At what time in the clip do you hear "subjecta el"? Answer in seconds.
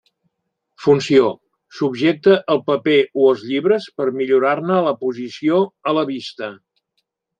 1.79-2.63